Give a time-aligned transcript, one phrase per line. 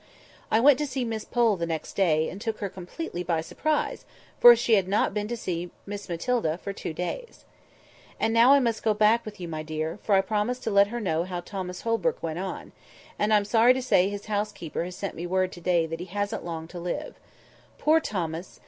[0.49, 4.03] I went to see Miss Pole the next day, and took her completely by surprise,
[4.39, 7.45] for she had not been to see Miss Matilda for two days.
[8.19, 10.87] "And now I must go back with you, my dear, for I promised to let
[10.87, 12.71] her know how Thomas Holbrook went on;
[13.19, 16.07] and, I'm sorry to say, his housekeeper has sent me word to day that he
[16.07, 17.19] hasn't long to live.
[17.77, 18.59] Poor Thomas!